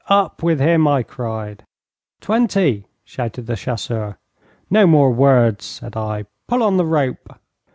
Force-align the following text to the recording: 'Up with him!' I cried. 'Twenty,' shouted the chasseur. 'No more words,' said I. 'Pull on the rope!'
'Up 0.07 0.41
with 0.41 0.59
him!' 0.59 0.87
I 0.87 1.03
cried. 1.03 1.63
'Twenty,' 2.21 2.87
shouted 3.05 3.45
the 3.45 3.55
chasseur. 3.55 4.17
'No 4.67 4.87
more 4.87 5.11
words,' 5.11 5.63
said 5.65 5.95
I. 5.95 6.25
'Pull 6.47 6.63
on 6.63 6.77
the 6.77 6.85
rope!' 6.87 7.29